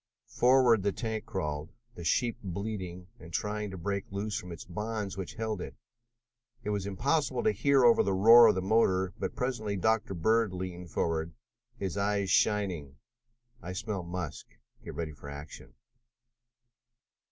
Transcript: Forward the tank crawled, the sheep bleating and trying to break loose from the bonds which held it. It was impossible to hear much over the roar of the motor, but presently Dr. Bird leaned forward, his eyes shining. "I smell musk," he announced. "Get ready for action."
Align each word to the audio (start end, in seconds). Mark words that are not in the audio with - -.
Forward 0.25 0.81
the 0.81 0.91
tank 0.91 1.27
crawled, 1.27 1.69
the 1.93 2.03
sheep 2.03 2.35
bleating 2.43 3.05
and 3.19 3.31
trying 3.31 3.69
to 3.69 3.77
break 3.77 4.03
loose 4.09 4.35
from 4.35 4.49
the 4.49 4.59
bonds 4.67 5.15
which 5.15 5.35
held 5.35 5.61
it. 5.61 5.75
It 6.63 6.71
was 6.71 6.87
impossible 6.87 7.43
to 7.43 7.51
hear 7.51 7.81
much 7.81 7.85
over 7.85 8.01
the 8.01 8.13
roar 8.15 8.47
of 8.47 8.55
the 8.55 8.63
motor, 8.63 9.13
but 9.19 9.35
presently 9.35 9.77
Dr. 9.77 10.15
Bird 10.15 10.53
leaned 10.53 10.89
forward, 10.89 11.33
his 11.77 11.97
eyes 11.97 12.31
shining. 12.31 12.95
"I 13.61 13.73
smell 13.73 14.01
musk," 14.01 14.47
he 14.47 14.55
announced. 14.55 14.85
"Get 14.85 14.95
ready 14.95 15.11
for 15.11 15.29
action." 15.29 15.75